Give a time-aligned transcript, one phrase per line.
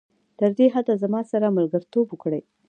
[0.39, 2.41] تر دې حده زما سره ملګرتوب وکړي.